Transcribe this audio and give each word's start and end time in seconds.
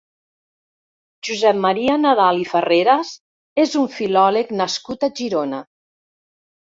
Josep 1.27 1.59
Maria 1.65 1.97
Nadal 2.05 2.41
i 2.45 2.49
Farreras 2.53 3.13
és 3.65 3.79
un 3.83 3.87
filòleg 3.99 4.55
nascut 4.63 5.07
a 5.09 5.15
Girona. 5.21 5.61